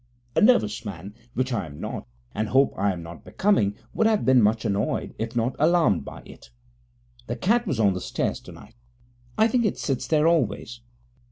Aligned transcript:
A 0.35 0.41
nervous 0.41 0.83
man, 0.83 1.13
which 1.35 1.53
I 1.53 1.67
am 1.67 1.79
not, 1.79 2.07
and 2.33 2.47
hope 2.49 2.73
I 2.75 2.91
am 2.91 3.03
not 3.03 3.23
becoming, 3.23 3.75
would 3.93 4.07
have 4.07 4.25
been 4.25 4.41
much 4.41 4.65
annoyed, 4.65 5.13
if 5.19 5.35
not 5.35 5.55
alarmed, 5.59 6.05
by 6.05 6.23
it. 6.25 6.49
The 7.27 7.35
cat 7.35 7.67
was 7.67 7.79
on 7.79 7.93
the 7.93 8.01
stairs 8.01 8.39
tonight. 8.39 8.73
I 9.37 9.47
think 9.47 9.63
it 9.63 9.77
sits 9.77 10.07
there 10.07 10.27
always. 10.27 10.81